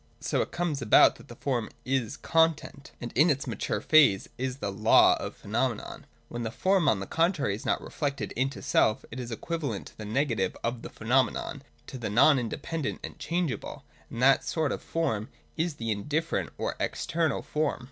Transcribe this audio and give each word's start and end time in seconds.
So 0.19 0.41
it 0.41 0.49
comes 0.51 0.81
about 0.81 1.17
that 1.17 1.27
the 1.27 1.35
form 1.35 1.69
is 1.85 2.17
Content: 2.17 2.91
and 2.99 3.11
in 3.13 3.29
its 3.29 3.45
mature 3.45 3.81
phase 3.81 4.27
is 4.35 4.57
the 4.57 4.71
Law 4.71 5.15
of 5.19 5.33
the 5.33 5.39
Phenomenon. 5.41 6.07
When 6.27 6.41
the 6.41 6.49
form, 6.49 6.89
on 6.89 6.99
the 6.99 7.05
contrary, 7.05 7.53
is 7.53 7.67
not 7.67 7.83
reflected 7.83 8.31
into 8.31 8.63
self, 8.63 9.05
it 9.11 9.19
is 9.19 9.29
equivalent 9.29 9.85
to 9.89 9.97
the 9.99 10.05
negative 10.05 10.57
of 10.63 10.81
the 10.81 10.89
phenomenon, 10.89 11.61
to 11.85 11.99
the 11.99 12.09
non 12.09 12.39
inde 12.39 12.63
pendent 12.63 12.97
and 13.03 13.19
changeable: 13.19 13.83
and 14.09 14.23
that 14.23 14.43
sort 14.43 14.71
of 14.71 14.81
form 14.81 15.29
is 15.55 15.75
the 15.75 15.91
indifferent 15.91 16.49
or 16.57 16.75
External 16.79 17.43
Form. 17.43 17.79